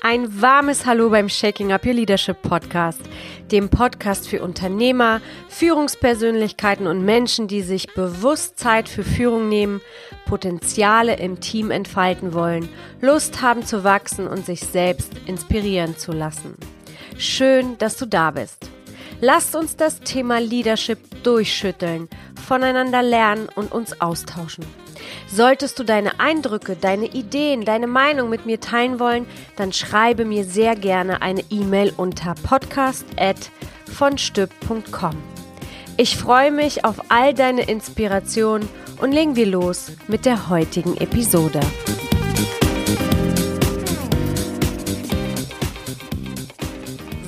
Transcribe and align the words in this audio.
Ein 0.00 0.40
warmes 0.40 0.86
Hallo 0.86 1.10
beim 1.10 1.28
Shaking 1.28 1.72
Up 1.72 1.84
Your 1.84 1.94
Leadership 1.94 2.40
Podcast, 2.42 3.00
dem 3.50 3.68
Podcast 3.68 4.28
für 4.28 4.44
Unternehmer, 4.44 5.20
Führungspersönlichkeiten 5.48 6.86
und 6.86 7.04
Menschen, 7.04 7.48
die 7.48 7.62
sich 7.62 7.92
bewusst 7.94 8.60
Zeit 8.60 8.88
für 8.88 9.02
Führung 9.02 9.48
nehmen, 9.48 9.80
Potenziale 10.24 11.16
im 11.16 11.40
Team 11.40 11.72
entfalten 11.72 12.32
wollen, 12.32 12.68
Lust 13.00 13.42
haben 13.42 13.66
zu 13.66 13.82
wachsen 13.82 14.28
und 14.28 14.46
sich 14.46 14.60
selbst 14.60 15.12
inspirieren 15.26 15.96
zu 15.96 16.12
lassen. 16.12 16.54
Schön, 17.18 17.76
dass 17.78 17.96
du 17.96 18.06
da 18.06 18.30
bist. 18.30 18.70
Lasst 19.20 19.56
uns 19.56 19.74
das 19.74 19.98
Thema 19.98 20.38
Leadership 20.38 21.24
durchschütteln, 21.24 22.08
voneinander 22.46 23.02
lernen 23.02 23.48
und 23.56 23.72
uns 23.72 24.00
austauschen. 24.00 24.64
Solltest 25.30 25.78
du 25.78 25.84
deine 25.84 26.20
Eindrücke, 26.20 26.76
deine 26.76 27.06
Ideen, 27.06 27.64
deine 27.64 27.86
Meinung 27.86 28.28
mit 28.28 28.44
mir 28.46 28.60
teilen 28.60 29.00
wollen, 29.00 29.26
dann 29.56 29.72
schreibe 29.72 30.24
mir 30.24 30.44
sehr 30.44 30.76
gerne 30.76 31.22
eine 31.22 31.42
E-Mail 31.50 31.92
unter 31.96 32.34
podcast@vonstück.com. 32.34 35.16
Ich 35.96 36.16
freue 36.16 36.52
mich 36.52 36.84
auf 36.84 37.10
all 37.10 37.34
deine 37.34 37.62
Inspirationen 37.62 38.68
und 39.00 39.12
legen 39.12 39.36
wir 39.36 39.46
los 39.46 39.92
mit 40.06 40.26
der 40.26 40.48
heutigen 40.48 40.96
Episode. 40.96 41.60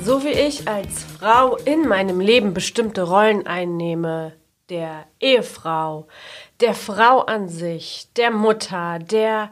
So 0.04 0.24
wie 0.24 0.30
ich 0.30 0.66
als 0.66 1.04
Frau 1.18 1.56
in 1.56 1.86
meinem 1.86 2.20
Leben 2.20 2.54
bestimmte 2.54 3.02
Rollen 3.02 3.46
einnehme, 3.46 4.32
der 4.70 5.06
Ehefrau, 5.18 6.06
der 6.60 6.74
Frau 6.74 7.20
an 7.20 7.48
sich, 7.48 8.08
der 8.16 8.30
Mutter, 8.30 8.98
der 9.00 9.50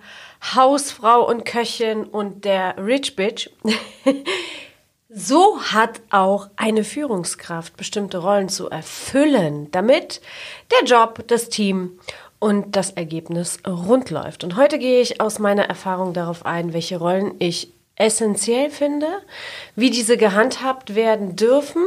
Hausfrau 0.55 1.29
und 1.29 1.45
Köchin 1.45 2.05
und 2.05 2.45
der 2.45 2.77
Rich 2.79 3.17
Bitch. 3.17 3.51
so 5.09 5.61
hat 5.61 6.01
auch 6.11 6.49
eine 6.57 6.85
Führungskraft 6.85 7.77
bestimmte 7.77 8.19
Rollen 8.19 8.49
zu 8.49 8.71
erfüllen, 8.71 9.71
damit 9.73 10.21
der 10.71 10.85
Job, 10.85 11.25
das 11.27 11.49
Team 11.49 11.99
und 12.39 12.77
das 12.77 12.93
Ergebnis 12.93 13.59
rund 13.67 14.11
läuft. 14.11 14.45
Und 14.45 14.57
heute 14.57 14.79
gehe 14.79 15.01
ich 15.01 15.21
aus 15.21 15.41
meiner 15.41 15.65
Erfahrung 15.65 16.15
darauf 16.15 16.47
ein, 16.47 16.73
welche 16.73 16.99
Rollen 16.99 17.35
ich 17.41 17.73
essentiell 17.97 18.71
finde, 18.71 19.09
wie 19.75 19.91
diese 19.91 20.17
gehandhabt 20.17 20.95
werden 20.95 21.35
dürfen, 21.35 21.85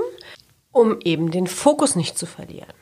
um 0.73 0.99
eben 1.01 1.31
den 1.31 1.47
Fokus 1.47 1.95
nicht 1.95 2.17
zu 2.17 2.25
verlieren. 2.25 2.80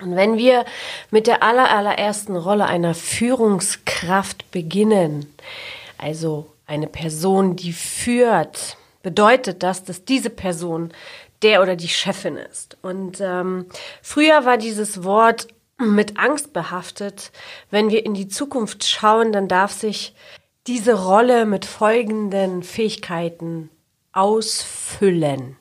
Und 0.00 0.14
wenn 0.14 0.36
wir 0.36 0.64
mit 1.10 1.26
der 1.26 1.42
aller, 1.42 1.70
allerersten 1.70 2.36
Rolle 2.36 2.66
einer 2.66 2.94
Führungskraft 2.94 4.50
beginnen, 4.50 5.32
also 5.98 6.52
eine 6.66 6.86
Person, 6.86 7.56
die 7.56 7.72
führt, 7.72 8.76
bedeutet 9.02 9.62
das, 9.62 9.84
dass 9.84 10.04
diese 10.04 10.30
Person 10.30 10.92
der 11.42 11.62
oder 11.62 11.76
die 11.76 11.88
Chefin 11.88 12.36
ist. 12.36 12.76
Und 12.82 13.20
ähm, 13.20 13.66
früher 14.02 14.44
war 14.44 14.58
dieses 14.58 15.04
Wort 15.04 15.48
mit 15.78 16.18
Angst 16.18 16.52
behaftet. 16.52 17.30
Wenn 17.70 17.90
wir 17.90 18.04
in 18.04 18.14
die 18.14 18.28
Zukunft 18.28 18.84
schauen, 18.84 19.32
dann 19.32 19.48
darf 19.48 19.72
sich 19.72 20.14
diese 20.66 20.94
Rolle 20.94 21.46
mit 21.46 21.64
folgenden 21.64 22.62
Fähigkeiten 22.62 23.70
ausfüllen. 24.12 25.56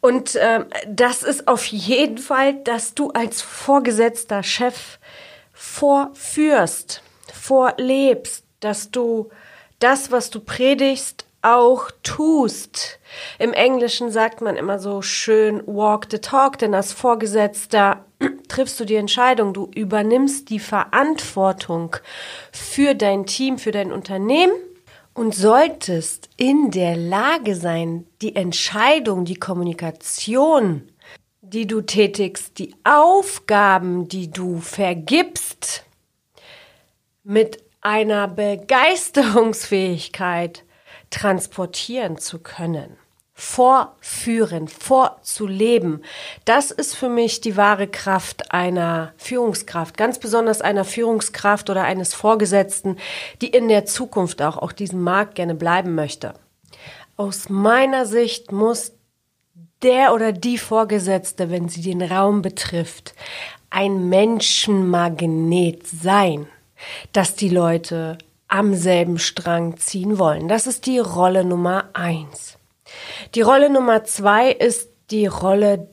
Und 0.00 0.36
äh, 0.36 0.64
das 0.86 1.22
ist 1.22 1.48
auf 1.48 1.66
jeden 1.66 2.18
Fall, 2.18 2.54
dass 2.62 2.94
du 2.94 3.10
als 3.10 3.42
vorgesetzter 3.42 4.42
Chef 4.42 4.98
vorführst, 5.52 7.02
vorlebst, 7.34 8.44
dass 8.60 8.90
du 8.90 9.30
das, 9.80 10.12
was 10.12 10.30
du 10.30 10.40
predigst, 10.40 11.24
auch 11.42 11.90
tust. 12.02 12.98
Im 13.38 13.52
Englischen 13.52 14.10
sagt 14.10 14.40
man 14.40 14.56
immer 14.56 14.78
so 14.78 15.02
schön 15.02 15.62
walk 15.66 16.06
the 16.10 16.18
talk, 16.18 16.58
denn 16.58 16.74
als 16.74 16.92
Vorgesetzter 16.92 18.04
triffst 18.48 18.78
du 18.80 18.84
die 18.84 18.96
Entscheidung, 18.96 19.52
du 19.52 19.70
übernimmst 19.74 20.50
die 20.50 20.58
Verantwortung 20.58 21.96
für 22.52 22.94
dein 22.94 23.26
Team, 23.26 23.58
für 23.58 23.70
dein 23.70 23.92
Unternehmen 23.92 24.52
und 25.18 25.34
solltest 25.34 26.30
in 26.36 26.70
der 26.70 26.96
Lage 26.96 27.56
sein, 27.56 28.06
die 28.22 28.36
Entscheidung, 28.36 29.24
die 29.24 29.34
Kommunikation, 29.34 30.92
die 31.40 31.66
du 31.66 31.80
tätigst, 31.80 32.60
die 32.60 32.76
Aufgaben, 32.84 34.06
die 34.06 34.30
du 34.30 34.60
vergibst, 34.60 35.82
mit 37.24 37.64
einer 37.80 38.28
Begeisterungsfähigkeit 38.28 40.62
transportieren 41.10 42.18
zu 42.18 42.38
können 42.38 42.96
vorführen, 43.40 44.66
vorzuleben. 44.66 46.04
Das 46.44 46.72
ist 46.72 46.96
für 46.96 47.08
mich 47.08 47.40
die 47.40 47.56
wahre 47.56 47.86
Kraft 47.86 48.50
einer 48.50 49.12
Führungskraft, 49.16 49.96
ganz 49.96 50.18
besonders 50.18 50.60
einer 50.60 50.84
Führungskraft 50.84 51.70
oder 51.70 51.84
eines 51.84 52.14
Vorgesetzten, 52.14 52.96
die 53.40 53.46
in 53.46 53.68
der 53.68 53.86
Zukunft 53.86 54.42
auch 54.42 54.56
auf 54.56 54.74
diesem 54.74 55.02
Markt 55.02 55.36
gerne 55.36 55.54
bleiben 55.54 55.94
möchte. 55.94 56.34
Aus 57.16 57.48
meiner 57.48 58.06
Sicht 58.06 58.50
muss 58.50 58.90
der 59.82 60.14
oder 60.14 60.32
die 60.32 60.58
Vorgesetzte, 60.58 61.48
wenn 61.48 61.68
sie 61.68 61.82
den 61.82 62.02
Raum 62.02 62.42
betrifft, 62.42 63.14
ein 63.70 64.08
Menschenmagnet 64.08 65.86
sein, 65.86 66.48
dass 67.12 67.36
die 67.36 67.50
Leute 67.50 68.18
am 68.48 68.74
selben 68.74 69.20
Strang 69.20 69.76
ziehen 69.76 70.18
wollen. 70.18 70.48
Das 70.48 70.66
ist 70.66 70.86
die 70.86 70.98
Rolle 70.98 71.44
Nummer 71.44 71.84
eins. 71.92 72.57
Die 73.34 73.42
Rolle 73.42 73.70
Nummer 73.70 74.04
zwei 74.04 74.50
ist 74.50 74.90
die 75.10 75.26
Rolle 75.26 75.88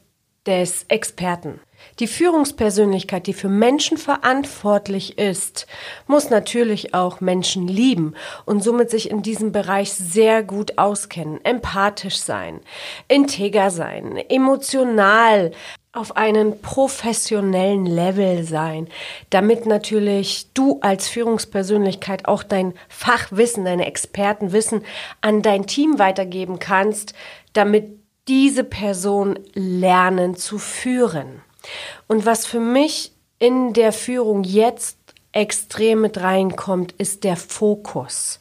des 0.46 0.86
Experten. 0.90 1.60
Die 2.00 2.08
Führungspersönlichkeit, 2.08 3.28
die 3.28 3.34
für 3.34 3.48
Menschen 3.48 3.98
verantwortlich 3.98 5.18
ist, 5.18 5.66
muss 6.08 6.30
natürlich 6.30 6.94
auch 6.94 7.22
Menschen 7.22 7.68
lieben 7.68 8.16
und 8.46 8.64
somit 8.64 8.90
sich 8.90 9.10
in 9.10 9.22
diesem 9.22 9.52
Bereich 9.52 9.94
sehr 9.94 10.44
gut 10.44 10.78
auskennen, 10.78 11.44
empathisch 11.44 12.18
sein, 12.18 12.60
integer 13.08 13.70
sein, 13.72 14.18
emotional 14.30 15.52
auf 15.96 16.18
einen 16.18 16.62
professionellen 16.62 17.86
Level 17.86 18.44
sein, 18.44 18.88
damit 19.30 19.66
natürlich 19.66 20.48
du 20.54 20.80
als 20.82 21.08
Führungspersönlichkeit 21.08 22.28
auch 22.28 22.44
dein 22.44 22.74
Fachwissen, 22.90 23.66
deine 23.66 23.86
Expertenwissen 23.86 24.84
an 25.22 25.42
dein 25.42 25.68
Team 25.68 25.98
weitergeben 25.98 26.60
kannst, 26.60 27.14
damit 27.54 28.00
diese 28.28 28.64
Person 28.64 29.40
lernen 29.54 30.36
zu 30.36 30.58
führen. 30.58 31.42
Und 32.08 32.26
was 32.26 32.46
für 32.46 32.60
mich 32.60 33.14
in 33.40 33.74
der 33.74 33.94
Führung 33.94 34.44
jetzt 34.44 34.98
extrem 35.32 36.02
mit 36.02 36.20
reinkommt, 36.22 36.94
ist 36.98 37.24
der 37.24 37.36
Fokus. 37.36 38.40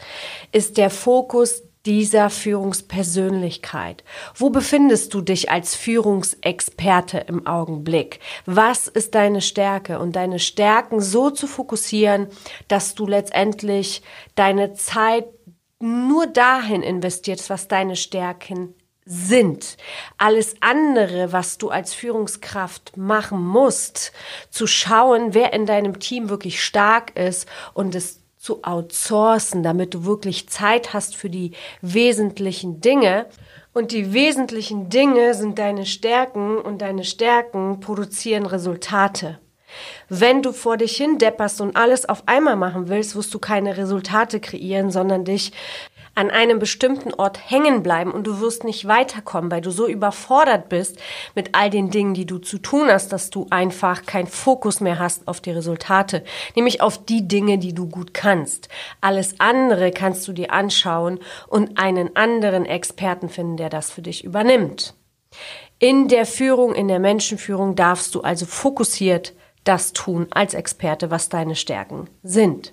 Ist 0.52 0.76
der 0.76 0.90
Fokus 0.90 1.62
dieser 1.86 2.30
Führungspersönlichkeit? 2.30 4.04
Wo 4.34 4.50
befindest 4.50 5.12
du 5.14 5.20
dich 5.20 5.50
als 5.50 5.74
Führungsexperte 5.74 7.18
im 7.28 7.46
Augenblick? 7.46 8.20
Was 8.46 8.88
ist 8.88 9.14
deine 9.14 9.40
Stärke? 9.40 9.98
Und 9.98 10.16
deine 10.16 10.38
Stärken 10.38 11.00
so 11.00 11.30
zu 11.30 11.46
fokussieren, 11.46 12.28
dass 12.68 12.94
du 12.94 13.06
letztendlich 13.06 14.02
deine 14.34 14.74
Zeit 14.74 15.26
nur 15.80 16.26
dahin 16.26 16.82
investierst, 16.82 17.50
was 17.50 17.68
deine 17.68 17.96
Stärken 17.96 18.74
sind. 19.04 19.76
Alles 20.16 20.54
andere, 20.60 21.32
was 21.32 21.58
du 21.58 21.68
als 21.68 21.92
Führungskraft 21.92 22.96
machen 22.96 23.46
musst, 23.46 24.12
zu 24.48 24.66
schauen, 24.66 25.34
wer 25.34 25.52
in 25.52 25.66
deinem 25.66 26.00
Team 26.00 26.30
wirklich 26.30 26.64
stark 26.64 27.16
ist 27.18 27.46
und 27.74 27.94
es 27.94 28.23
zu 28.44 28.62
outsourcen, 28.62 29.62
damit 29.62 29.94
du 29.94 30.04
wirklich 30.04 30.50
Zeit 30.50 30.92
hast 30.92 31.16
für 31.16 31.30
die 31.30 31.52
wesentlichen 31.80 32.82
Dinge. 32.82 33.24
Und 33.72 33.90
die 33.90 34.12
wesentlichen 34.12 34.90
Dinge 34.90 35.32
sind 35.32 35.58
deine 35.58 35.86
Stärken 35.86 36.58
und 36.58 36.82
deine 36.82 37.04
Stärken 37.04 37.80
produzieren 37.80 38.44
Resultate. 38.44 39.38
Wenn 40.10 40.42
du 40.42 40.52
vor 40.52 40.76
dich 40.76 40.94
hin 40.94 41.16
depperst 41.16 41.62
und 41.62 41.74
alles 41.74 42.06
auf 42.06 42.24
einmal 42.26 42.56
machen 42.56 42.88
willst, 42.88 43.16
wirst 43.16 43.32
du 43.32 43.38
keine 43.38 43.78
Resultate 43.78 44.40
kreieren, 44.40 44.90
sondern 44.90 45.24
dich 45.24 45.52
an 46.14 46.30
einem 46.30 46.58
bestimmten 46.58 47.12
Ort 47.14 47.50
hängen 47.50 47.82
bleiben 47.82 48.12
und 48.12 48.26
du 48.26 48.40
wirst 48.40 48.64
nicht 48.64 48.86
weiterkommen, 48.86 49.50
weil 49.50 49.60
du 49.60 49.70
so 49.70 49.86
überfordert 49.86 50.68
bist 50.68 50.98
mit 51.34 51.50
all 51.52 51.70
den 51.70 51.90
Dingen, 51.90 52.14
die 52.14 52.26
du 52.26 52.38
zu 52.38 52.58
tun 52.58 52.88
hast, 52.88 53.12
dass 53.12 53.30
du 53.30 53.46
einfach 53.50 54.06
keinen 54.06 54.26
Fokus 54.26 54.80
mehr 54.80 54.98
hast 54.98 55.26
auf 55.26 55.40
die 55.40 55.50
Resultate, 55.50 56.24
nämlich 56.54 56.80
auf 56.80 57.04
die 57.04 57.26
Dinge, 57.26 57.58
die 57.58 57.74
du 57.74 57.88
gut 57.88 58.14
kannst. 58.14 58.68
Alles 59.00 59.40
andere 59.40 59.90
kannst 59.90 60.26
du 60.28 60.32
dir 60.32 60.52
anschauen 60.52 61.18
und 61.48 61.78
einen 61.78 62.14
anderen 62.16 62.64
Experten 62.64 63.28
finden, 63.28 63.56
der 63.56 63.70
das 63.70 63.90
für 63.90 64.02
dich 64.02 64.24
übernimmt. 64.24 64.94
In 65.78 66.08
der 66.08 66.26
Führung, 66.26 66.74
in 66.74 66.88
der 66.88 67.00
Menschenführung 67.00 67.74
darfst 67.74 68.14
du 68.14 68.20
also 68.20 68.46
fokussiert 68.46 69.34
das 69.64 69.92
tun 69.92 70.26
als 70.30 70.54
Experte, 70.54 71.10
was 71.10 71.28
deine 71.28 71.56
Stärken 71.56 72.08
sind. 72.22 72.72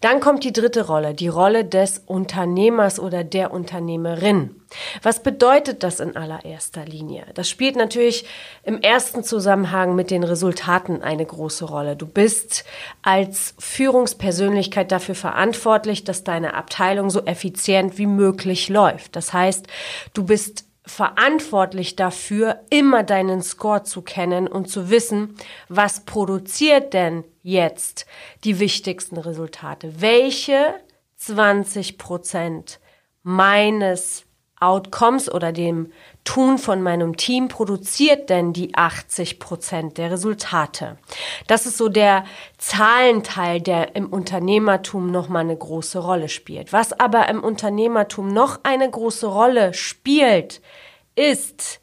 Dann 0.00 0.20
kommt 0.20 0.44
die 0.44 0.52
dritte 0.52 0.86
Rolle, 0.86 1.14
die 1.14 1.28
Rolle 1.28 1.64
des 1.64 1.98
Unternehmers 2.06 2.98
oder 2.98 3.24
der 3.24 3.52
Unternehmerin. 3.52 4.56
Was 5.02 5.22
bedeutet 5.22 5.82
das 5.82 6.00
in 6.00 6.16
allererster 6.16 6.84
Linie? 6.84 7.26
Das 7.34 7.48
spielt 7.48 7.76
natürlich 7.76 8.24
im 8.62 8.80
ersten 8.80 9.22
Zusammenhang 9.22 9.94
mit 9.94 10.10
den 10.10 10.24
Resultaten 10.24 11.02
eine 11.02 11.26
große 11.26 11.66
Rolle. 11.66 11.96
Du 11.96 12.06
bist 12.06 12.64
als 13.02 13.54
Führungspersönlichkeit 13.58 14.92
dafür 14.92 15.14
verantwortlich, 15.14 16.04
dass 16.04 16.24
deine 16.24 16.54
Abteilung 16.54 17.10
so 17.10 17.24
effizient 17.26 17.98
wie 17.98 18.06
möglich 18.06 18.68
läuft. 18.68 19.16
Das 19.16 19.32
heißt, 19.32 19.66
du 20.14 20.24
bist 20.24 20.64
verantwortlich 20.90 21.96
dafür, 21.96 22.60
immer 22.68 23.02
deinen 23.02 23.42
Score 23.42 23.84
zu 23.84 24.02
kennen 24.02 24.48
und 24.48 24.68
zu 24.68 24.90
wissen, 24.90 25.36
was 25.68 26.04
produziert 26.04 26.92
denn 26.92 27.24
jetzt 27.42 28.06
die 28.44 28.58
wichtigsten 28.58 29.16
Resultate? 29.16 30.00
Welche 30.00 30.74
20 31.16 31.96
Prozent 31.96 32.80
meines 33.22 34.24
Outcomes 34.60 35.32
oder 35.32 35.52
dem 35.52 35.90
Tun 36.24 36.58
von 36.58 36.82
meinem 36.82 37.16
Team 37.16 37.48
produziert 37.48 38.28
denn 38.28 38.52
die 38.52 38.74
80 38.74 39.38
Prozent 39.38 39.98
der 39.98 40.12
Resultate? 40.12 40.98
Das 41.46 41.64
ist 41.64 41.78
so 41.78 41.88
der 41.88 42.24
Zahlenteil, 42.58 43.60
der 43.60 43.96
im 43.96 44.06
Unternehmertum 44.06 45.10
nochmal 45.10 45.44
eine 45.44 45.56
große 45.56 45.98
Rolle 45.98 46.28
spielt. 46.28 46.72
Was 46.72 46.92
aber 46.92 47.28
im 47.28 47.42
Unternehmertum 47.42 48.28
noch 48.28 48.60
eine 48.62 48.88
große 48.88 49.26
Rolle 49.26 49.72
spielt, 49.72 50.60
ist, 51.16 51.80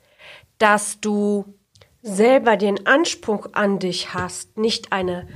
dass 0.60 1.00
du 1.02 1.46
selber 2.02 2.58
den 2.58 2.86
Anspruch 2.86 3.50
an 3.54 3.80
dich 3.80 4.14
hast, 4.14 4.58
nicht 4.58 4.94
eine 4.94 5.28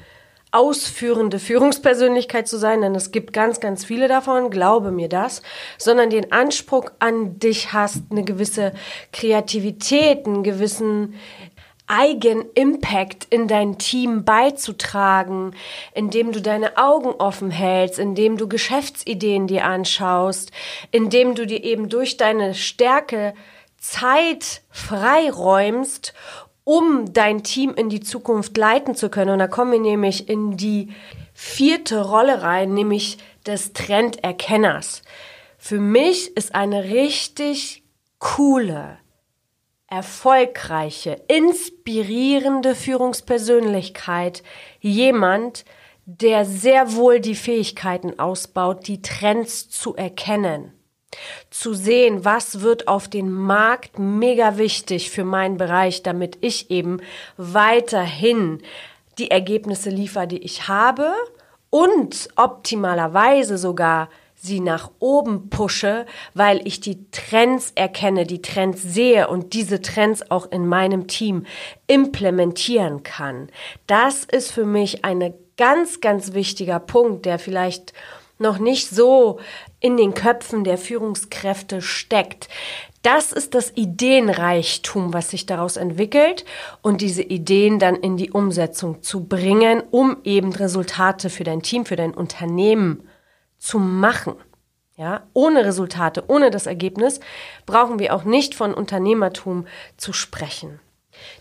ausführende 0.51 1.39
Führungspersönlichkeit 1.39 2.47
zu 2.47 2.57
sein, 2.57 2.81
denn 2.81 2.93
es 2.93 3.11
gibt 3.11 3.31
ganz, 3.31 3.59
ganz 3.59 3.85
viele 3.85 4.07
davon, 4.07 4.49
glaube 4.49 4.91
mir 4.91 5.07
das, 5.07 5.41
sondern 5.77 6.09
den 6.09 6.31
Anspruch 6.31 6.91
an 6.99 7.39
dich 7.39 7.71
hast, 7.71 8.03
eine 8.11 8.23
gewisse 8.23 8.73
Kreativität, 9.13 10.25
einen 10.25 10.43
gewissen 10.43 11.15
Eigen-Impact 11.87 13.27
in 13.29 13.47
dein 13.47 13.77
Team 13.77 14.23
beizutragen, 14.23 15.53
indem 15.93 16.31
du 16.31 16.41
deine 16.41 16.77
Augen 16.77 17.09
offen 17.09 17.51
hältst, 17.51 17.99
indem 17.99 18.37
du 18.37 18.47
Geschäftsideen 18.47 19.47
dir 19.47 19.65
anschaust, 19.65 20.51
indem 20.91 21.35
du 21.35 21.45
dir 21.45 21.63
eben 21.63 21.89
durch 21.89 22.15
deine 22.15 22.53
Stärke 22.53 23.33
Zeit 23.77 24.61
freiräumst, 24.69 26.13
um 26.63 27.13
dein 27.13 27.43
Team 27.43 27.73
in 27.73 27.89
die 27.89 28.01
Zukunft 28.01 28.57
leiten 28.57 28.95
zu 28.95 29.09
können. 29.09 29.31
Und 29.31 29.39
da 29.39 29.47
kommen 29.47 29.71
wir 29.71 29.79
nämlich 29.79 30.29
in 30.29 30.57
die 30.57 30.89
vierte 31.33 32.01
Rolle 32.01 32.41
rein, 32.41 32.73
nämlich 32.73 33.17
des 33.45 33.73
Trenderkenners. 33.73 35.01
Für 35.57 35.79
mich 35.79 36.35
ist 36.37 36.55
eine 36.55 36.85
richtig 36.85 37.83
coole, 38.19 38.97
erfolgreiche, 39.87 41.21
inspirierende 41.27 42.75
Führungspersönlichkeit 42.75 44.43
jemand, 44.79 45.65
der 46.05 46.45
sehr 46.45 46.93
wohl 46.93 47.19
die 47.19 47.35
Fähigkeiten 47.35 48.19
ausbaut, 48.19 48.87
die 48.87 49.01
Trends 49.01 49.69
zu 49.69 49.95
erkennen 49.95 50.73
zu 51.49 51.73
sehen, 51.73 52.23
was 52.25 52.61
wird 52.61 52.87
auf 52.87 53.07
den 53.07 53.31
Markt 53.31 53.99
mega 53.99 54.57
wichtig 54.57 55.09
für 55.09 55.23
meinen 55.23 55.57
Bereich, 55.57 56.03
damit 56.03 56.37
ich 56.41 56.71
eben 56.71 57.01
weiterhin 57.37 58.61
die 59.17 59.31
Ergebnisse 59.31 59.89
liefere, 59.89 60.27
die 60.27 60.39
ich 60.39 60.67
habe 60.67 61.11
und 61.69 62.29
optimalerweise 62.35 63.57
sogar 63.57 64.09
sie 64.35 64.59
nach 64.59 64.89
oben 64.99 65.49
pushe, 65.49 66.07
weil 66.33 66.65
ich 66.67 66.79
die 66.79 67.09
Trends 67.11 67.71
erkenne, 67.75 68.25
die 68.25 68.41
Trends 68.41 68.81
sehe 68.81 69.27
und 69.27 69.53
diese 69.53 69.81
Trends 69.81 70.31
auch 70.31 70.51
in 70.51 70.65
meinem 70.65 71.07
Team 71.07 71.45
implementieren 71.85 73.03
kann. 73.03 73.49
Das 73.85 74.23
ist 74.23 74.51
für 74.51 74.65
mich 74.65 75.05
ein 75.05 75.33
ganz, 75.57 76.01
ganz 76.01 76.33
wichtiger 76.33 76.79
Punkt, 76.79 77.25
der 77.25 77.37
vielleicht 77.37 77.93
noch 78.39 78.57
nicht 78.57 78.89
so 78.89 79.39
in 79.81 79.97
den 79.97 80.13
Köpfen 80.13 80.63
der 80.63 80.77
Führungskräfte 80.77 81.81
steckt. 81.81 82.47
Das 83.01 83.31
ist 83.31 83.55
das 83.55 83.73
Ideenreichtum, 83.75 85.11
was 85.11 85.31
sich 85.31 85.47
daraus 85.47 85.75
entwickelt 85.75 86.45
und 86.83 87.01
diese 87.01 87.23
Ideen 87.23 87.79
dann 87.79 87.95
in 87.95 88.15
die 88.15 88.31
Umsetzung 88.31 89.01
zu 89.01 89.25
bringen, 89.25 89.81
um 89.89 90.17
eben 90.23 90.53
Resultate 90.53 91.31
für 91.31 91.43
dein 91.43 91.63
Team, 91.63 91.85
für 91.85 91.95
dein 91.95 92.13
Unternehmen 92.13 93.09
zu 93.57 93.79
machen. 93.79 94.35
Ja, 94.97 95.23
ohne 95.33 95.65
Resultate, 95.65 96.25
ohne 96.27 96.51
das 96.51 96.67
Ergebnis 96.67 97.21
brauchen 97.65 97.97
wir 97.97 98.13
auch 98.13 98.23
nicht 98.23 98.53
von 98.53 98.73
Unternehmertum 98.73 99.65
zu 99.97 100.13
sprechen. 100.13 100.79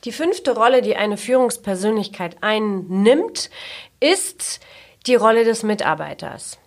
Die 0.04 0.12
fünfte 0.12 0.54
Rolle, 0.54 0.80
die 0.80 0.96
eine 0.96 1.18
Führungspersönlichkeit 1.18 2.38
einnimmt, 2.40 3.50
ist 3.98 4.60
die 5.06 5.14
Rolle 5.14 5.44
des 5.44 5.62
Mitarbeiters. 5.62 6.59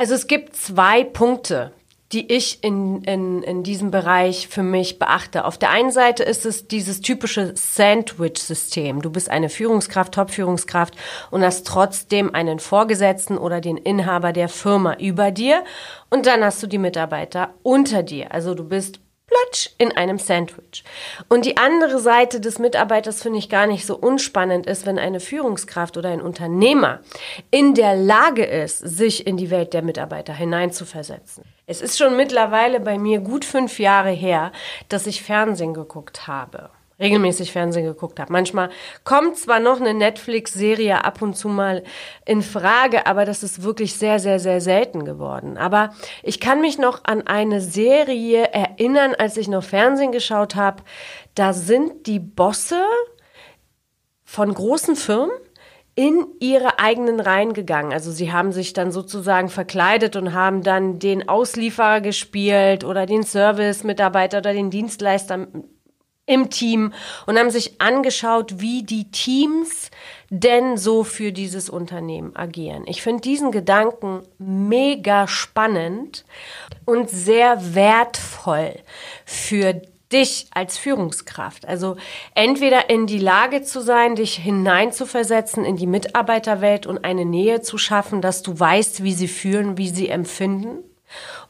Also 0.00 0.14
es 0.14 0.28
gibt 0.28 0.56
zwei 0.56 1.04
Punkte, 1.04 1.72
die 2.12 2.32
ich 2.32 2.64
in, 2.64 3.04
in, 3.04 3.42
in 3.42 3.62
diesem 3.62 3.90
Bereich 3.90 4.48
für 4.48 4.62
mich 4.62 4.98
beachte. 4.98 5.44
Auf 5.44 5.58
der 5.58 5.68
einen 5.68 5.90
Seite 5.90 6.22
ist 6.22 6.46
es 6.46 6.66
dieses 6.66 7.02
typische 7.02 7.52
Sandwich-System. 7.54 9.02
Du 9.02 9.10
bist 9.10 9.30
eine 9.30 9.50
Führungskraft, 9.50 10.14
Top-Führungskraft 10.14 10.94
und 11.30 11.44
hast 11.44 11.66
trotzdem 11.66 12.34
einen 12.34 12.60
Vorgesetzten 12.60 13.36
oder 13.36 13.60
den 13.60 13.76
Inhaber 13.76 14.32
der 14.32 14.48
Firma 14.48 14.94
über 14.94 15.32
dir 15.32 15.64
und 16.08 16.24
dann 16.24 16.42
hast 16.42 16.62
du 16.62 16.66
die 16.66 16.78
Mitarbeiter 16.78 17.52
unter 17.62 18.02
dir. 18.02 18.32
Also 18.32 18.54
du 18.54 18.64
bist 18.64 19.00
platsch 19.30 19.70
in 19.78 19.96
einem 19.96 20.18
Sandwich. 20.18 20.84
Und 21.28 21.44
die 21.44 21.56
andere 21.56 21.98
Seite 22.00 22.40
des 22.40 22.58
Mitarbeiters 22.58 23.22
finde 23.22 23.38
ich 23.38 23.48
gar 23.48 23.66
nicht 23.66 23.86
so 23.86 23.96
unspannend 23.96 24.66
ist, 24.66 24.86
wenn 24.86 24.98
eine 24.98 25.20
Führungskraft 25.20 25.96
oder 25.96 26.10
ein 26.10 26.20
Unternehmer 26.20 27.00
in 27.50 27.74
der 27.74 27.96
Lage 27.96 28.44
ist, 28.44 28.78
sich 28.78 29.26
in 29.26 29.36
die 29.36 29.50
Welt 29.50 29.72
der 29.72 29.82
Mitarbeiter 29.82 30.32
hineinzuversetzen. 30.32 31.44
Es 31.66 31.80
ist 31.80 31.98
schon 31.98 32.16
mittlerweile 32.16 32.80
bei 32.80 32.98
mir 32.98 33.20
gut 33.20 33.44
fünf 33.44 33.78
Jahre 33.78 34.10
her, 34.10 34.52
dass 34.88 35.06
ich 35.06 35.22
Fernsehen 35.22 35.74
geguckt 35.74 36.26
habe 36.26 36.70
regelmäßig 37.00 37.52
Fernsehen 37.52 37.86
geguckt 37.86 38.20
habe. 38.20 38.32
Manchmal 38.32 38.70
kommt 39.04 39.36
zwar 39.36 39.58
noch 39.58 39.80
eine 39.80 39.94
Netflix-Serie 39.94 41.04
ab 41.04 41.22
und 41.22 41.34
zu 41.34 41.48
mal 41.48 41.82
in 42.26 42.42
Frage, 42.42 43.06
aber 43.06 43.24
das 43.24 43.42
ist 43.42 43.62
wirklich 43.62 43.96
sehr, 43.96 44.18
sehr, 44.18 44.38
sehr 44.38 44.60
selten 44.60 45.04
geworden. 45.04 45.56
Aber 45.56 45.94
ich 46.22 46.40
kann 46.40 46.60
mich 46.60 46.78
noch 46.78 47.04
an 47.04 47.26
eine 47.26 47.60
Serie 47.60 48.52
erinnern, 48.52 49.14
als 49.18 49.36
ich 49.36 49.48
noch 49.48 49.64
Fernsehen 49.64 50.12
geschaut 50.12 50.54
habe. 50.54 50.82
Da 51.34 51.52
sind 51.52 52.06
die 52.06 52.20
Bosse 52.20 52.82
von 54.24 54.52
großen 54.52 54.94
Firmen 54.94 55.32
in 55.96 56.26
ihre 56.38 56.78
eigenen 56.78 57.20
Reihen 57.20 57.52
gegangen. 57.52 57.92
Also 57.92 58.10
sie 58.10 58.32
haben 58.32 58.52
sich 58.52 58.72
dann 58.72 58.92
sozusagen 58.92 59.48
verkleidet 59.48 60.16
und 60.16 60.32
haben 60.32 60.62
dann 60.62 60.98
den 60.98 61.28
Auslieferer 61.28 62.00
gespielt 62.00 62.84
oder 62.84 63.06
den 63.06 63.22
Service-Mitarbeiter 63.22 64.38
oder 64.38 64.52
den 64.52 64.70
Dienstleister 64.70 65.48
im 66.30 66.48
Team 66.48 66.92
und 67.26 67.38
haben 67.38 67.50
sich 67.50 67.80
angeschaut, 67.80 68.60
wie 68.60 68.84
die 68.84 69.10
Teams 69.10 69.90
denn 70.30 70.76
so 70.76 71.02
für 71.02 71.32
dieses 71.32 71.68
Unternehmen 71.68 72.36
agieren. 72.36 72.84
Ich 72.86 73.02
finde 73.02 73.22
diesen 73.22 73.50
Gedanken 73.50 74.22
mega 74.38 75.26
spannend 75.26 76.24
und 76.86 77.10
sehr 77.10 77.74
wertvoll 77.74 78.74
für 79.24 79.82
dich 80.12 80.46
als 80.52 80.78
Führungskraft. 80.78 81.66
Also 81.66 81.96
entweder 82.34 82.90
in 82.90 83.06
die 83.06 83.18
Lage 83.18 83.62
zu 83.62 83.80
sein, 83.80 84.14
dich 84.14 84.34
hineinzuversetzen 84.34 85.64
in 85.64 85.76
die 85.76 85.86
Mitarbeiterwelt 85.86 86.86
und 86.86 87.04
eine 87.04 87.24
Nähe 87.24 87.60
zu 87.60 87.76
schaffen, 87.76 88.20
dass 88.20 88.42
du 88.42 88.58
weißt, 88.58 89.02
wie 89.02 89.14
sie 89.14 89.28
fühlen, 89.28 89.78
wie 89.78 89.88
sie 89.88 90.08
empfinden 90.08 90.84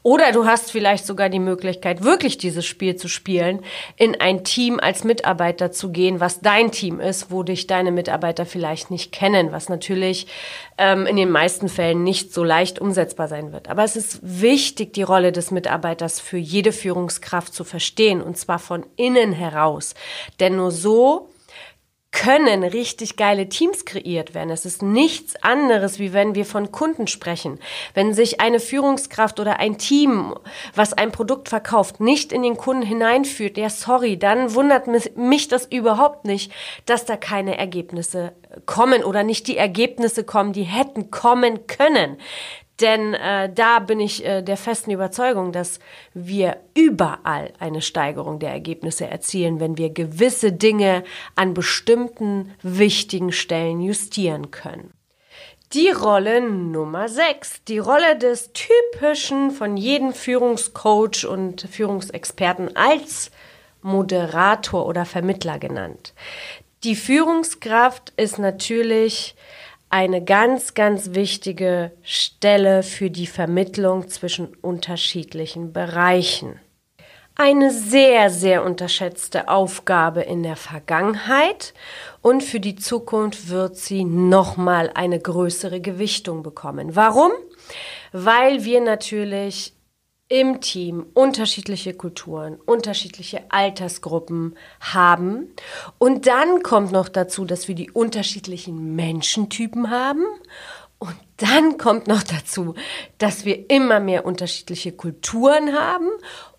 oder 0.03 0.31
du 0.31 0.45
hast 0.45 0.71
vielleicht 0.71 1.05
sogar 1.05 1.29
die 1.29 1.39
Möglichkeit, 1.39 2.03
wirklich 2.03 2.37
dieses 2.37 2.65
Spiel 2.65 2.95
zu 2.95 3.07
spielen, 3.07 3.61
in 3.97 4.19
ein 4.19 4.43
Team 4.43 4.79
als 4.79 5.03
Mitarbeiter 5.03 5.71
zu 5.71 5.91
gehen, 5.91 6.19
was 6.19 6.41
dein 6.41 6.71
Team 6.71 6.99
ist, 6.99 7.29
wo 7.29 7.43
dich 7.43 7.67
deine 7.67 7.91
Mitarbeiter 7.91 8.45
vielleicht 8.45 8.89
nicht 8.89 9.11
kennen, 9.11 9.51
was 9.51 9.69
natürlich 9.69 10.27
ähm, 10.77 11.05
in 11.05 11.15
den 11.15 11.29
meisten 11.29 11.69
Fällen 11.69 12.03
nicht 12.03 12.33
so 12.33 12.43
leicht 12.43 12.79
umsetzbar 12.79 13.27
sein 13.27 13.51
wird. 13.51 13.69
Aber 13.69 13.83
es 13.83 13.95
ist 13.95 14.19
wichtig, 14.23 14.93
die 14.93 15.03
Rolle 15.03 15.31
des 15.31 15.51
Mitarbeiters 15.51 16.19
für 16.19 16.37
jede 16.37 16.71
Führungskraft 16.71 17.53
zu 17.53 17.63
verstehen, 17.63 18.21
und 18.21 18.37
zwar 18.37 18.59
von 18.59 18.85
innen 18.95 19.33
heraus. 19.33 19.93
Denn 20.39 20.55
nur 20.55 20.71
so 20.71 21.29
können 22.11 22.63
richtig 22.63 23.15
geile 23.15 23.47
Teams 23.47 23.85
kreiert 23.85 24.33
werden. 24.33 24.49
Es 24.49 24.65
ist 24.65 24.81
nichts 24.81 25.41
anderes, 25.41 25.97
wie 25.97 26.11
wenn 26.11 26.35
wir 26.35 26.45
von 26.45 26.71
Kunden 26.71 27.07
sprechen. 27.07 27.57
Wenn 27.93 28.13
sich 28.13 28.41
eine 28.41 28.59
Führungskraft 28.59 29.39
oder 29.39 29.59
ein 29.59 29.77
Team, 29.77 30.35
was 30.75 30.93
ein 30.93 31.11
Produkt 31.11 31.47
verkauft, 31.47 32.01
nicht 32.01 32.33
in 32.33 32.43
den 32.43 32.57
Kunden 32.57 32.83
hineinführt, 32.83 33.57
ja 33.57 33.69
sorry, 33.69 34.19
dann 34.19 34.53
wundert 34.53 34.87
mich 35.17 35.47
das 35.47 35.65
überhaupt 35.65 36.25
nicht, 36.25 36.51
dass 36.85 37.05
da 37.05 37.15
keine 37.15 37.57
Ergebnisse 37.57 38.33
kommen 38.65 39.03
oder 39.03 39.23
nicht 39.23 39.47
die 39.47 39.57
Ergebnisse 39.57 40.25
kommen, 40.25 40.51
die 40.51 40.63
hätten 40.63 41.11
kommen 41.11 41.65
können. 41.67 42.17
Denn 42.81 43.13
äh, 43.13 43.51
da 43.53 43.79
bin 43.79 43.99
ich 43.99 44.25
äh, 44.25 44.41
der 44.41 44.57
festen 44.57 44.91
Überzeugung, 44.91 45.51
dass 45.51 45.79
wir 46.13 46.57
überall 46.73 47.53
eine 47.59 47.81
Steigerung 47.81 48.39
der 48.39 48.51
Ergebnisse 48.51 49.07
erzielen, 49.07 49.59
wenn 49.59 49.77
wir 49.77 49.91
gewisse 49.91 50.51
Dinge 50.51 51.03
an 51.35 51.53
bestimmten 51.53 52.53
wichtigen 52.63 53.31
Stellen 53.31 53.81
justieren 53.81 54.51
können. 54.51 54.91
Die 55.73 55.89
Rolle 55.89 56.41
Nummer 56.41 57.07
6, 57.07 57.63
die 57.65 57.77
Rolle 57.77 58.17
des 58.17 58.51
typischen 58.51 59.51
von 59.51 59.77
jedem 59.77 60.13
Führungscoach 60.13 61.25
und 61.25 61.61
Führungsexperten 61.61 62.75
als 62.75 63.31
Moderator 63.81 64.85
oder 64.85 65.05
Vermittler 65.05 65.59
genannt. 65.59 66.13
Die 66.83 66.95
Führungskraft 66.95 68.11
ist 68.17 68.37
natürlich 68.37 69.35
eine 69.91 70.23
ganz, 70.23 70.73
ganz 70.73 71.13
wichtige 71.13 71.91
Stelle 72.01 72.81
für 72.81 73.09
die 73.09 73.27
Vermittlung 73.27 74.07
zwischen 74.07 74.55
unterschiedlichen 74.61 75.73
Bereichen. 75.73 76.59
Eine 77.35 77.71
sehr, 77.71 78.29
sehr 78.29 78.63
unterschätzte 78.63 79.47
Aufgabe 79.47 80.21
in 80.21 80.43
der 80.43 80.55
Vergangenheit 80.55 81.73
und 82.21 82.43
für 82.43 82.59
die 82.59 82.75
Zukunft 82.75 83.49
wird 83.49 83.75
sie 83.77 84.03
nochmal 84.03 84.91
eine 84.93 85.19
größere 85.19 85.81
Gewichtung 85.81 86.43
bekommen. 86.43 86.95
Warum? 86.95 87.31
Weil 88.11 88.63
wir 88.63 88.81
natürlich 88.81 89.73
im 90.31 90.61
Team 90.61 91.07
unterschiedliche 91.13 91.93
Kulturen, 91.93 92.55
unterschiedliche 92.65 93.41
Altersgruppen 93.49 94.55
haben. 94.79 95.53
Und 95.97 96.25
dann 96.25 96.63
kommt 96.63 96.93
noch 96.93 97.09
dazu, 97.09 97.43
dass 97.43 97.67
wir 97.67 97.75
die 97.75 97.91
unterschiedlichen 97.91 98.95
Menschentypen 98.95 99.89
haben. 99.89 100.23
Und 100.99 101.15
dann 101.35 101.77
kommt 101.77 102.07
noch 102.07 102.23
dazu, 102.23 102.75
dass 103.17 103.43
wir 103.43 103.69
immer 103.69 103.99
mehr 103.99 104.25
unterschiedliche 104.25 104.93
Kulturen 104.93 105.73
haben. 105.77 106.07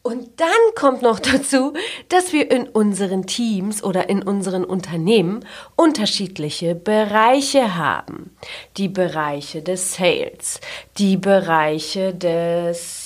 Und 0.02 0.40
dann 0.40 0.48
kommt 0.74 1.00
noch 1.00 1.20
dazu, 1.20 1.72
dass 2.10 2.34
wir 2.34 2.50
in 2.50 2.68
unseren 2.68 3.24
Teams 3.24 3.82
oder 3.82 4.10
in 4.10 4.22
unseren 4.22 4.64
Unternehmen 4.64 5.46
unterschiedliche 5.76 6.74
Bereiche 6.74 7.74
haben. 7.76 8.36
Die 8.76 8.88
Bereiche 8.88 9.62
des 9.62 9.94
Sales, 9.94 10.60
die 10.98 11.16
Bereiche 11.16 12.12
des 12.12 13.01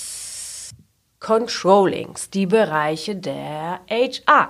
Controllings, 1.19 2.29
die 2.29 2.45
Bereiche 2.45 3.15
der 3.15 3.81
HR, 3.89 4.49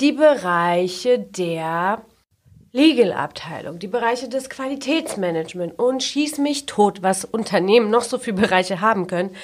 die 0.00 0.12
Bereiche 0.12 1.18
der 1.18 2.02
Legal-Abteilung, 2.72 3.78
die 3.78 3.88
Bereiche 3.88 4.28
des 4.28 4.50
Qualitätsmanagement 4.50 5.78
und 5.78 6.02
schieß 6.02 6.38
mich 6.38 6.66
tot, 6.66 7.02
was 7.02 7.24
Unternehmen 7.24 7.88
noch 7.90 8.02
so 8.02 8.18
viele 8.18 8.36
Bereiche 8.36 8.80
haben 8.80 9.06
können. 9.06 9.34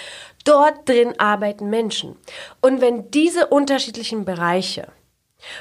Dort 0.44 0.88
drin 0.88 1.18
arbeiten 1.18 1.70
Menschen. 1.70 2.16
Und 2.60 2.80
wenn 2.80 3.10
diese 3.10 3.46
unterschiedlichen 3.46 4.24
Bereiche 4.24 4.88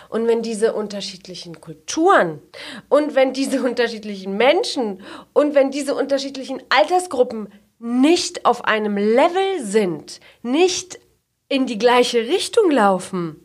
und 0.10 0.28
wenn 0.28 0.42
diese 0.42 0.74
unterschiedlichen 0.74 1.62
Kulturen 1.62 2.42
und 2.90 3.16
wenn 3.16 3.34
diese 3.34 3.64
unterschiedlichen 3.64 4.36
Menschen 4.36 5.02
und 5.32 5.56
wenn 5.56 5.72
diese 5.72 5.96
unterschiedlichen 5.96 6.62
Altersgruppen 6.70 7.48
nicht 7.80 8.46
auf 8.46 8.66
einem 8.66 8.98
Level 8.98 9.62
sind, 9.62 10.20
nicht 10.42 11.00
in 11.54 11.68
die 11.68 11.78
gleiche 11.78 12.18
Richtung 12.18 12.72
laufen, 12.72 13.36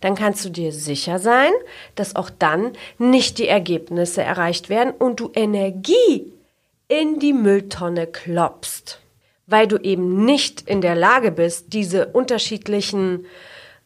dann 0.00 0.14
kannst 0.14 0.44
du 0.44 0.48
dir 0.48 0.70
sicher 0.70 1.18
sein, 1.18 1.50
dass 1.96 2.14
auch 2.14 2.30
dann 2.30 2.74
nicht 2.98 3.38
die 3.38 3.48
Ergebnisse 3.48 4.22
erreicht 4.22 4.68
werden 4.68 4.94
und 4.96 5.18
du 5.18 5.32
Energie 5.34 6.32
in 6.86 7.18
die 7.18 7.32
Mülltonne 7.32 8.06
klopfst, 8.06 9.00
weil 9.48 9.66
du 9.66 9.76
eben 9.76 10.24
nicht 10.24 10.68
in 10.68 10.80
der 10.80 10.94
Lage 10.94 11.32
bist, 11.32 11.72
diese 11.72 12.06
unterschiedlichen, 12.06 13.26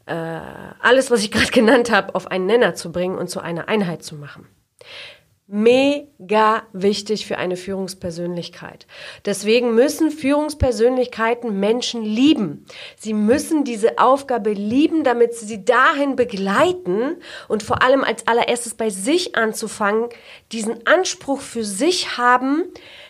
äh, 0.05 0.41
alles, 0.81 1.11
was 1.11 1.25
ich 1.25 1.31
gerade 1.33 1.51
genannt 1.51 1.91
habe, 1.91 2.15
auf 2.15 2.31
einen 2.31 2.45
Nenner 2.45 2.75
zu 2.75 2.93
bringen 2.93 3.17
und 3.17 3.31
zu 3.31 3.41
einer 3.41 3.69
Einheit 3.69 4.05
zu 4.05 4.17
machen 4.17 4.47
mega 5.53 6.63
wichtig 6.73 7.27
für 7.27 7.37
eine 7.37 7.57
Führungspersönlichkeit. 7.57 8.87
Deswegen 9.27 9.75
müssen 9.75 10.11
Führungspersönlichkeiten 10.11 11.61
Menschen 11.61 12.03
lieben. 12.03 12.65
Sie 12.97 13.13
müssen 13.13 13.63
diese 13.63 13.99
Aufgabe 13.99 14.55
lieben, 14.55 15.05
damit 15.05 15.35
sie 15.35 15.45
sie 15.45 15.63
dahin 15.63 16.17
begleiten 16.17 17.17
und 17.49 17.63
vor 17.63 17.83
allem 17.83 18.03
als 18.03 18.27
allererstes 18.27 18.73
bei 18.75 18.89
sich 18.89 19.37
anzufangen, 19.37 20.09
diesen 20.53 20.87
Anspruch 20.87 21.43
für 21.43 21.65
sich 21.65 22.17
haben, 22.17 22.65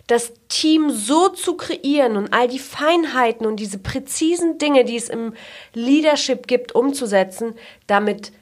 das 0.08 0.32
Team 0.48 0.90
so 0.90 1.28
zu 1.28 1.56
kreieren 1.56 2.16
und 2.16 2.34
all 2.34 2.48
die 2.48 2.58
Feinheiten 2.58 3.46
und 3.46 3.60
diese 3.60 3.78
präzisen 3.78 4.58
Dinge, 4.58 4.84
die 4.84 4.96
es 4.96 5.08
im 5.08 5.34
Leadership 5.74 6.48
gibt, 6.48 6.74
umzusetzen, 6.74 7.54
damit 7.86 8.32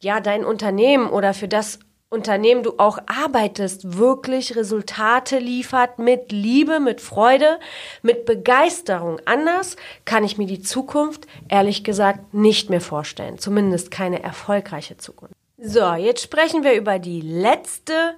ja 0.00 0.20
dein 0.20 0.44
Unternehmen 0.44 1.08
oder 1.10 1.34
für 1.34 1.48
das 1.48 1.80
Unternehmen 2.16 2.62
du 2.62 2.74
auch 2.78 2.98
arbeitest, 3.06 3.98
wirklich 3.98 4.56
Resultate 4.56 5.38
liefert 5.38 5.98
mit 5.98 6.32
Liebe, 6.32 6.80
mit 6.80 7.00
Freude, 7.00 7.58
mit 8.02 8.24
Begeisterung. 8.24 9.20
Anders 9.26 9.76
kann 10.04 10.24
ich 10.24 10.38
mir 10.38 10.46
die 10.46 10.60
Zukunft 10.60 11.26
ehrlich 11.48 11.84
gesagt 11.84 12.34
nicht 12.34 12.70
mehr 12.70 12.80
vorstellen. 12.80 13.38
Zumindest 13.38 13.90
keine 13.90 14.22
erfolgreiche 14.22 14.96
Zukunft. 14.96 15.34
So, 15.58 15.94
jetzt 15.94 16.22
sprechen 16.22 16.64
wir 16.64 16.74
über 16.74 16.98
die 16.98 17.20
letzte 17.20 18.14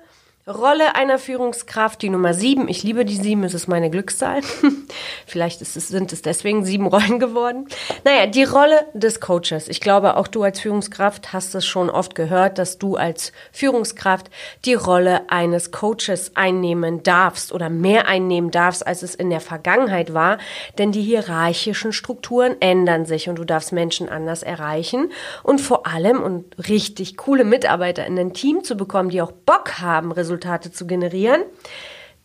Rolle 0.49 0.95
einer 0.95 1.19
Führungskraft, 1.19 2.00
die 2.00 2.09
Nummer 2.09 2.33
sieben. 2.33 2.69
Ich 2.69 2.83
liebe 2.83 3.05
die 3.05 3.17
sieben, 3.17 3.45
es 3.45 3.52
ist 3.52 3.69
meine 3.69 3.90
Glückszahl. 3.90 4.40
Vielleicht 5.26 5.61
es, 5.61 5.75
sind 5.75 6.11
es 6.11 6.23
deswegen 6.23 6.64
sieben 6.64 6.87
Rollen 6.87 7.19
geworden. 7.19 7.67
Naja, 8.05 8.26
die 8.26 8.45
Rolle 8.45 8.87
des 8.95 9.21
Coaches. 9.21 9.69
Ich 9.69 9.81
glaube, 9.81 10.17
auch 10.17 10.26
du 10.26 10.43
als 10.43 10.61
Führungskraft 10.61 11.35
hast 11.35 11.55
es 11.55 11.67
schon 11.67 11.90
oft 11.90 12.14
gehört, 12.14 12.57
dass 12.57 12.78
du 12.78 12.97
als 12.97 13.33
Führungskraft 13.52 14.31
die 14.64 14.73
Rolle 14.73 15.28
eines 15.28 15.71
Coaches 15.71 16.33
einnehmen 16.35 17.02
darfst 17.02 17.52
oder 17.52 17.69
mehr 17.69 18.07
einnehmen 18.07 18.50
darfst, 18.50 18.87
als 18.87 19.02
es 19.02 19.14
in 19.14 19.28
der 19.28 19.40
Vergangenheit 19.40 20.14
war. 20.14 20.38
Denn 20.78 20.93
die 20.93 21.02
hierarchischen 21.02 21.93
Strukturen 21.93 22.57
ändern 22.61 23.05
sich 23.05 23.28
und 23.28 23.37
du 23.37 23.45
darfst 23.45 23.73
Menschen 23.73 24.09
anders 24.09 24.43
erreichen 24.43 25.11
und 25.43 25.61
vor 25.61 25.87
allem 25.87 26.23
und 26.23 26.47
richtig 26.69 27.19
coole 27.19 27.45
Mitarbeiter 27.45 28.07
in 28.07 28.19
ein 28.19 28.33
Team 28.33 28.64
zu 28.64 28.78
bekommen, 28.78 29.11
die 29.11 29.21
auch 29.21 29.33
Bock 29.33 29.81
haben, 29.81 30.11
Resultate 30.11 30.38
Resultate 30.38 30.71
zu 30.71 30.87
generieren, 30.87 31.42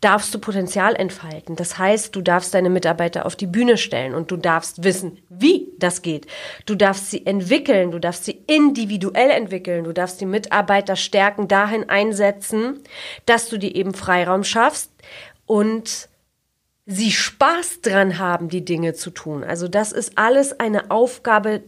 darfst 0.01 0.33
du 0.33 0.39
Potenzial 0.39 0.95
entfalten. 0.95 1.55
Das 1.55 1.77
heißt, 1.77 2.13
du 2.13 2.21
darfst 2.21 2.53
deine 2.53 2.69
Mitarbeiter 2.69 3.25
auf 3.25 3.37
die 3.37 3.47
Bühne 3.47 3.77
stellen 3.77 4.13
und 4.13 4.31
du 4.31 4.37
darfst 4.37 4.83
wissen, 4.83 5.19
wie 5.29 5.69
das 5.79 6.01
geht. 6.01 6.27
Du 6.65 6.75
darfst 6.75 7.09
sie 7.09 7.25
entwickeln, 7.25 7.91
du 7.91 7.99
darfst 7.99 8.25
sie 8.25 8.43
individuell 8.47 9.31
entwickeln, 9.31 9.85
du 9.85 9.93
darfst 9.93 10.19
die 10.19 10.25
Mitarbeiter 10.25 10.97
stärken, 10.97 11.47
dahin 11.47 11.89
einsetzen, 11.89 12.81
dass 13.25 13.47
du 13.47 13.57
dir 13.57 13.73
eben 13.75 13.93
Freiraum 13.93 14.43
schaffst 14.43 14.91
und 15.45 16.09
sie 16.85 17.11
Spaß 17.11 17.79
dran 17.79 18.19
haben, 18.19 18.49
die 18.49 18.65
Dinge 18.65 18.93
zu 18.93 19.09
tun. 19.09 19.45
Also 19.45 19.69
das 19.69 19.93
ist 19.93 20.17
alles 20.17 20.59
eine 20.59 20.91
Aufgabe 20.91 21.63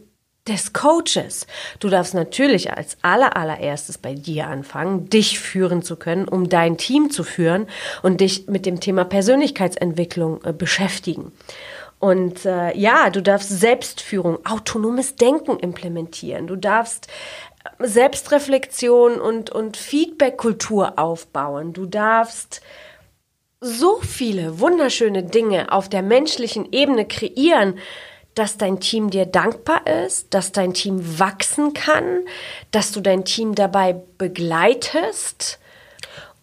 des 0.47 0.73
Coaches. 0.73 1.47
Du 1.79 1.89
darfst 1.89 2.13
natürlich 2.13 2.71
als 2.71 2.97
aller 3.01 3.35
allererstes 3.35 3.97
bei 3.97 4.13
dir 4.13 4.47
anfangen, 4.47 5.09
dich 5.09 5.39
führen 5.39 5.81
zu 5.81 5.95
können, 5.95 6.27
um 6.27 6.49
dein 6.49 6.77
Team 6.77 7.09
zu 7.09 7.23
führen 7.23 7.67
und 8.03 8.21
dich 8.21 8.47
mit 8.47 8.65
dem 8.65 8.79
Thema 8.79 9.05
Persönlichkeitsentwicklung 9.05 10.43
äh, 10.43 10.53
beschäftigen. 10.53 11.31
Und 11.97 12.45
äh, 12.45 12.77
ja, 12.77 13.09
du 13.09 13.21
darfst 13.21 13.49
Selbstführung, 13.49 14.45
autonomes 14.45 15.15
Denken 15.15 15.57
implementieren. 15.57 16.45
Du 16.45 16.55
darfst 16.55 17.07
äh, 17.79 17.87
Selbstreflexion 17.87 19.19
und, 19.19 19.49
und 19.49 19.77
Feedback-Kultur 19.77 20.99
aufbauen. 20.99 21.73
Du 21.73 21.87
darfst 21.87 22.61
so 23.61 23.99
viele 24.01 24.59
wunderschöne 24.59 25.23
Dinge 25.23 25.71
auf 25.71 25.89
der 25.89 26.03
menschlichen 26.03 26.71
Ebene 26.71 27.07
kreieren, 27.07 27.79
dass 28.35 28.57
dein 28.57 28.79
Team 28.79 29.09
dir 29.09 29.25
dankbar 29.25 29.87
ist, 30.05 30.33
dass 30.33 30.51
dein 30.51 30.73
Team 30.73 31.19
wachsen 31.19 31.73
kann, 31.73 32.25
dass 32.71 32.91
du 32.91 33.01
dein 33.01 33.25
Team 33.25 33.55
dabei 33.55 33.95
begleitest, 34.17 35.59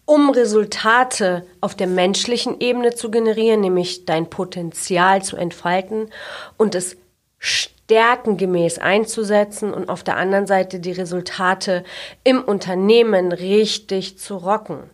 um 0.05 0.31
Resultate 0.31 1.45
auf 1.61 1.75
der 1.75 1.87
menschlichen 1.87 2.59
Ebene 2.59 2.93
zu 2.93 3.09
generieren, 3.09 3.61
nämlich 3.61 4.05
dein 4.05 4.29
Potenzial 4.29 5.23
zu 5.23 5.37
entfalten 5.37 6.09
und 6.57 6.75
es 6.75 6.97
stärkengemäß 7.37 8.79
einzusetzen 8.79 9.73
und 9.73 9.89
auf 9.89 10.03
der 10.03 10.17
anderen 10.17 10.47
Seite 10.47 10.79
die 10.79 10.91
Resultate 10.91 11.83
im 12.23 12.43
Unternehmen 12.43 13.31
richtig 13.31 14.17
zu 14.17 14.37
rocken. 14.37 14.89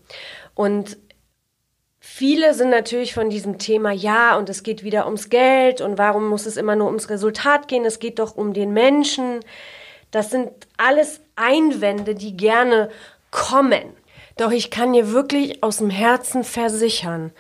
Und 0.54 0.98
Viele 2.00 2.54
sind 2.54 2.70
natürlich 2.70 3.14
von 3.14 3.30
diesem 3.30 3.58
Thema, 3.58 3.92
ja, 3.92 4.38
und 4.38 4.50
es 4.50 4.64
geht 4.64 4.84
wieder 4.84 5.06
ums 5.06 5.30
Geld 5.30 5.82
und 5.82 5.98
warum 5.98 6.28
muss 6.28 6.46
es 6.46 6.58
immer 6.58 6.76
nur 6.76 6.88
ums 6.88 7.10
Resultat 7.10 7.68
gehen? 7.68 7.84
Es 7.86 8.00
geht 8.00 8.20
doch 8.20 8.36
um 8.36 8.54
den 8.54 8.72
Menschen. 8.72 9.42
Das 10.12 10.30
sind 10.32 10.50
alles 10.78 11.20
Einwände, 11.36 12.16
die 12.16 12.38
gerne 12.38 12.90
kommen. 13.32 13.94
Doch 14.38 14.52
ich 14.52 14.72
kann 14.72 14.94
dir 14.94 15.12
wirklich 15.12 15.62
aus 15.62 15.78
dem 15.78 15.90
Herzen 15.90 16.46
versichern, 16.46 17.32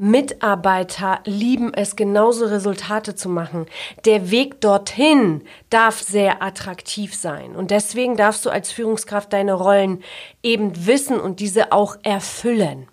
Mitarbeiter 0.00 1.18
lieben 1.24 1.74
es, 1.74 1.96
genauso 1.96 2.46
Resultate 2.46 3.16
zu 3.16 3.28
machen. 3.28 3.66
Der 4.04 4.30
Weg 4.30 4.60
dorthin 4.60 5.42
darf 5.70 6.00
sehr 6.00 6.40
attraktiv 6.40 7.16
sein. 7.16 7.56
Und 7.56 7.72
deswegen 7.72 8.16
darfst 8.16 8.46
du 8.46 8.50
als 8.50 8.70
Führungskraft 8.70 9.32
deine 9.32 9.54
Rollen 9.54 10.04
eben 10.40 10.86
wissen 10.86 11.18
und 11.18 11.40
diese 11.40 11.72
auch 11.72 11.96
erfüllen. 12.04 12.86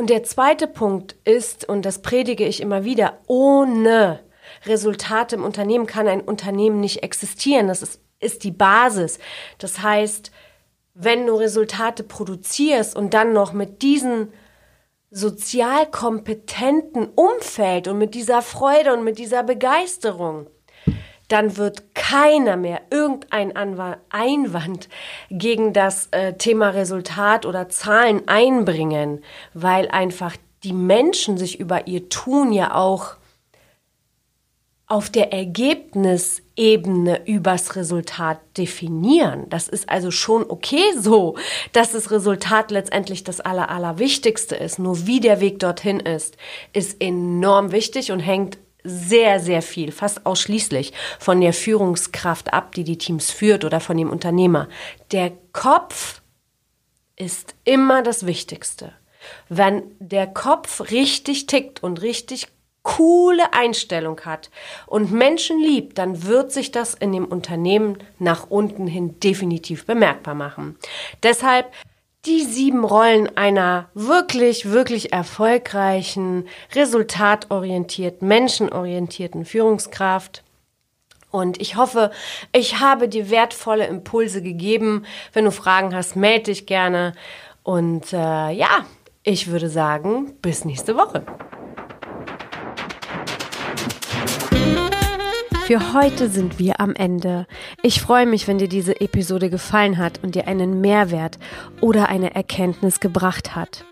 Und 0.00 0.08
der 0.08 0.22
zweite 0.22 0.66
Punkt 0.66 1.14
ist, 1.24 1.68
und 1.68 1.84
das 1.84 2.00
predige 2.00 2.46
ich 2.46 2.62
immer 2.62 2.84
wieder, 2.84 3.18
ohne 3.26 4.20
Resultate 4.64 5.36
im 5.36 5.44
Unternehmen 5.44 5.84
kann 5.84 6.08
ein 6.08 6.22
Unternehmen 6.22 6.80
nicht 6.80 7.02
existieren. 7.02 7.68
Das 7.68 7.82
ist, 7.82 8.00
ist 8.18 8.42
die 8.44 8.50
Basis. 8.50 9.18
Das 9.58 9.82
heißt, 9.82 10.30
wenn 10.94 11.26
du 11.26 11.34
Resultate 11.34 12.02
produzierst 12.02 12.96
und 12.96 13.12
dann 13.12 13.34
noch 13.34 13.52
mit 13.52 13.82
diesen 13.82 14.32
sozial 15.10 15.84
kompetenten 15.90 17.10
Umfeld 17.14 17.86
und 17.86 17.98
mit 17.98 18.14
dieser 18.14 18.40
Freude 18.40 18.94
und 18.94 19.04
mit 19.04 19.18
dieser 19.18 19.42
Begeisterung, 19.42 20.46
dann 21.30 21.56
wird 21.56 21.94
keiner 21.94 22.56
mehr 22.56 22.82
irgendein 22.90 23.56
Einwand 24.10 24.88
gegen 25.30 25.72
das 25.72 26.08
äh, 26.10 26.34
Thema 26.34 26.70
Resultat 26.70 27.46
oder 27.46 27.68
Zahlen 27.68 28.26
einbringen, 28.26 29.22
weil 29.54 29.88
einfach 29.88 30.36
die 30.64 30.72
Menschen 30.72 31.38
sich 31.38 31.60
über 31.60 31.86
ihr 31.86 32.08
Tun 32.08 32.52
ja 32.52 32.74
auch 32.74 33.14
auf 34.88 35.08
der 35.08 35.32
Ergebnisebene 35.32 37.24
übers 37.28 37.76
Resultat 37.76 38.40
definieren. 38.58 39.48
Das 39.48 39.68
ist 39.68 39.88
also 39.88 40.10
schon 40.10 40.44
okay 40.50 40.82
so, 40.98 41.36
dass 41.72 41.92
das 41.92 42.10
Resultat 42.10 42.72
letztendlich 42.72 43.22
das 43.22 43.40
Aller, 43.40 43.70
Allerwichtigste 43.70 44.56
ist. 44.56 44.80
Nur 44.80 45.06
wie 45.06 45.20
der 45.20 45.40
Weg 45.40 45.60
dorthin 45.60 46.00
ist, 46.00 46.36
ist 46.72 47.00
enorm 47.00 47.70
wichtig 47.70 48.10
und 48.10 48.18
hängt 48.18 48.58
sehr, 48.84 49.40
sehr 49.40 49.62
viel, 49.62 49.92
fast 49.92 50.26
ausschließlich 50.26 50.92
von 51.18 51.40
der 51.40 51.52
Führungskraft 51.52 52.52
ab, 52.52 52.74
die 52.74 52.84
die 52.84 52.98
Teams 52.98 53.30
führt 53.30 53.64
oder 53.64 53.80
von 53.80 53.96
dem 53.96 54.10
Unternehmer. 54.10 54.68
Der 55.12 55.32
Kopf 55.52 56.22
ist 57.16 57.54
immer 57.64 58.02
das 58.02 58.26
Wichtigste. 58.26 58.92
Wenn 59.48 59.82
der 59.98 60.26
Kopf 60.26 60.90
richtig 60.90 61.46
tickt 61.46 61.82
und 61.82 62.00
richtig 62.00 62.48
coole 62.82 63.52
Einstellung 63.52 64.20
hat 64.22 64.50
und 64.86 65.12
Menschen 65.12 65.60
liebt, 65.60 65.98
dann 65.98 66.24
wird 66.24 66.50
sich 66.50 66.72
das 66.72 66.94
in 66.94 67.12
dem 67.12 67.26
Unternehmen 67.26 67.98
nach 68.18 68.48
unten 68.48 68.86
hin 68.86 69.20
definitiv 69.20 69.84
bemerkbar 69.84 70.34
machen. 70.34 70.78
Deshalb 71.22 71.70
die 72.26 72.44
sieben 72.44 72.84
Rollen 72.84 73.34
einer 73.36 73.88
wirklich, 73.94 74.70
wirklich 74.70 75.12
erfolgreichen, 75.12 76.48
resultatorientierten, 76.74 78.28
menschenorientierten 78.28 79.44
Führungskraft. 79.44 80.42
Und 81.30 81.60
ich 81.60 81.76
hoffe, 81.76 82.10
ich 82.52 82.80
habe 82.80 83.08
dir 83.08 83.30
wertvolle 83.30 83.86
Impulse 83.86 84.42
gegeben. 84.42 85.04
Wenn 85.32 85.44
du 85.44 85.52
Fragen 85.52 85.94
hast, 85.94 86.16
melde 86.16 86.44
dich 86.44 86.66
gerne. 86.66 87.14
Und 87.62 88.12
äh, 88.12 88.50
ja, 88.50 88.84
ich 89.22 89.46
würde 89.46 89.68
sagen, 89.68 90.34
bis 90.42 90.64
nächste 90.64 90.96
Woche. 90.96 91.24
Für 95.70 95.92
heute 95.92 96.28
sind 96.28 96.58
wir 96.58 96.80
am 96.80 96.96
Ende. 96.96 97.46
Ich 97.80 98.00
freue 98.00 98.26
mich, 98.26 98.48
wenn 98.48 98.58
dir 98.58 98.66
diese 98.66 99.00
Episode 99.00 99.50
gefallen 99.50 99.98
hat 99.98 100.18
und 100.24 100.34
dir 100.34 100.48
einen 100.48 100.80
Mehrwert 100.80 101.38
oder 101.80 102.08
eine 102.08 102.34
Erkenntnis 102.34 102.98
gebracht 102.98 103.54
hat. 103.54 103.84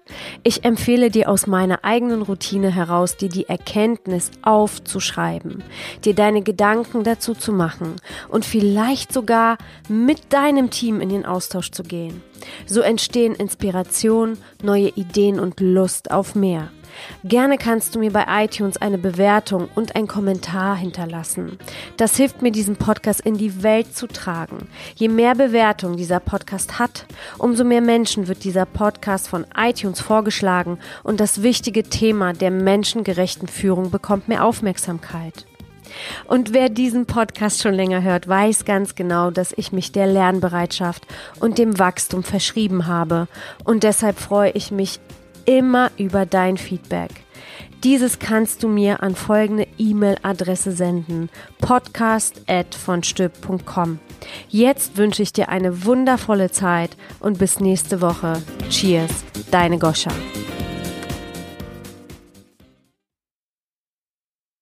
Ich 0.42 0.64
empfehle 0.64 1.08
dir 1.08 1.28
aus 1.28 1.46
meiner 1.46 1.84
eigenen 1.84 2.22
Routine 2.22 2.74
heraus, 2.74 3.16
dir 3.16 3.28
die 3.28 3.48
Erkenntnis 3.48 4.32
aufzuschreiben, 4.42 5.62
dir 6.04 6.16
deine 6.16 6.42
Gedanken 6.42 7.04
dazu 7.04 7.32
zu 7.32 7.52
machen 7.52 7.94
und 8.28 8.44
vielleicht 8.44 9.12
sogar 9.12 9.56
mit 9.88 10.32
deinem 10.32 10.70
Team 10.70 11.00
in 11.00 11.10
den 11.10 11.24
Austausch 11.24 11.70
zu 11.70 11.84
gehen. 11.84 12.24
So 12.66 12.80
entstehen 12.80 13.36
Inspiration, 13.36 14.36
neue 14.64 14.88
Ideen 14.88 15.38
und 15.38 15.60
Lust 15.60 16.10
auf 16.10 16.34
mehr. 16.34 16.72
Gerne 17.24 17.58
kannst 17.58 17.94
du 17.94 17.98
mir 17.98 18.12
bei 18.12 18.24
iTunes 18.44 18.76
eine 18.76 18.98
Bewertung 18.98 19.68
und 19.74 19.96
einen 19.96 20.06
Kommentar 20.06 20.76
hinterlassen. 20.76 21.58
Das 21.96 22.16
hilft 22.16 22.42
mir, 22.42 22.50
diesen 22.50 22.76
Podcast 22.76 23.20
in 23.20 23.36
die 23.36 23.62
Welt 23.62 23.96
zu 23.96 24.06
tragen. 24.06 24.68
Je 24.94 25.08
mehr 25.08 25.34
Bewertung 25.34 25.96
dieser 25.96 26.20
Podcast 26.20 26.78
hat, 26.78 27.06
umso 27.38 27.64
mehr 27.64 27.80
Menschen 27.82 28.28
wird 28.28 28.44
dieser 28.44 28.66
Podcast 28.66 29.28
von 29.28 29.46
iTunes 29.56 30.00
vorgeschlagen 30.00 30.78
und 31.02 31.20
das 31.20 31.42
wichtige 31.42 31.82
Thema 31.82 32.32
der 32.32 32.50
menschengerechten 32.50 33.48
Führung 33.48 33.90
bekommt 33.90 34.28
mehr 34.28 34.44
Aufmerksamkeit. 34.44 35.46
Und 36.26 36.52
wer 36.52 36.68
diesen 36.68 37.06
Podcast 37.06 37.62
schon 37.62 37.74
länger 37.74 38.02
hört, 38.02 38.28
weiß 38.28 38.64
ganz 38.64 38.94
genau, 38.94 39.30
dass 39.30 39.52
ich 39.56 39.72
mich 39.72 39.92
der 39.92 40.06
Lernbereitschaft 40.06 41.06
und 41.40 41.58
dem 41.58 41.78
Wachstum 41.78 42.22
verschrieben 42.22 42.86
habe. 42.86 43.28
Und 43.64 43.82
deshalb 43.82 44.18
freue 44.18 44.50
ich 44.50 44.70
mich 44.70 45.00
immer 45.48 45.90
über 45.96 46.26
dein 46.26 46.58
Feedback. 46.58 47.10
Dieses 47.82 48.18
kannst 48.18 48.62
du 48.62 48.68
mir 48.68 49.02
an 49.02 49.14
folgende 49.14 49.66
E-Mail-Adresse 49.78 50.72
senden: 50.72 51.30
podcast@vonstüb.com. 51.60 53.98
Jetzt 54.48 54.98
wünsche 54.98 55.22
ich 55.22 55.32
dir 55.32 55.48
eine 55.48 55.84
wundervolle 55.84 56.50
Zeit 56.50 56.98
und 57.20 57.38
bis 57.38 57.60
nächste 57.60 58.02
Woche. 58.02 58.42
Cheers, 58.68 59.24
deine 59.50 59.78
Goscha. 59.78 60.10